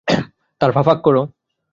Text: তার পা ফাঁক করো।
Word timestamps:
তার 0.61 0.71
পা 0.71 0.81
ফাঁক 0.83 0.99
করো। 1.01 1.21